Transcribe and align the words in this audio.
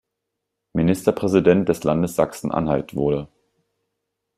Ministerpräsident 0.73 1.69
des 1.69 1.83
Landes 1.83 2.15
Sachsen-Anhalt 2.15 2.95
wurde. 2.95 3.27